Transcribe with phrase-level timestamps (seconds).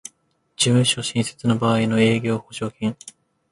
[0.57, 2.95] 事務所新設の場合の営業保証金